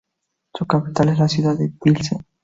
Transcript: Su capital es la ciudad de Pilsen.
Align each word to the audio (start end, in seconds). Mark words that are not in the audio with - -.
Su 0.55 0.65
capital 0.65 1.09
es 1.09 1.19
la 1.19 1.27
ciudad 1.27 1.55
de 1.59 1.69
Pilsen. 1.79 2.25